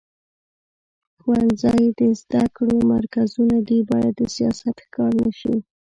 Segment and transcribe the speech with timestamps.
[1.21, 5.55] ښوونځي د زده کړو مرکزونه دي، باید د سیاست ښکار نه شي.